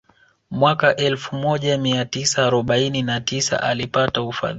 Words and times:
Mwaka 0.51 0.95
elfu 0.95 1.35
moja 1.35 1.77
mia 1.77 2.05
tisa 2.05 2.45
arobaini 2.45 3.01
na 3.03 3.21
tisa 3.21 3.63
alipata 3.63 4.21
ufadhili 4.23 4.49